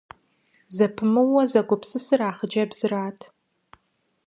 Зэпымыууэ 0.75 1.43
зэгупсысыр 1.51 2.21
а 2.29 2.31
хъыджэбзырат. 2.37 3.19